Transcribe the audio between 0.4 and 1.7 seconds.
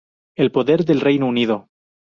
En poder del Reino Unido